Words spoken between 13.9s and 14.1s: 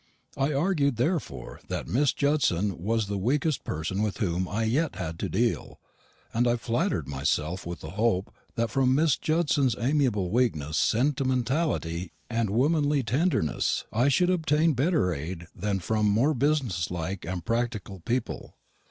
I